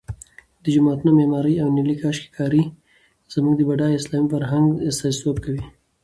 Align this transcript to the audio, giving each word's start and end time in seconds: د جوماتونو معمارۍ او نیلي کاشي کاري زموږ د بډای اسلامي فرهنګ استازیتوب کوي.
د 0.63 0.65
جوماتونو 0.75 1.11
معمارۍ 1.19 1.55
او 1.63 1.67
نیلي 1.75 1.95
کاشي 2.03 2.27
کاري 2.37 2.63
زموږ 3.33 3.53
د 3.57 3.61
بډای 3.69 3.93
اسلامي 3.97 4.27
فرهنګ 4.33 4.67
استازیتوب 4.89 5.37
کوي. 5.45 5.63